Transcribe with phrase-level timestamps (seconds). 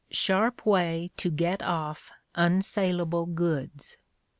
[0.09, 3.97] Sharp way to get off unsalable goods.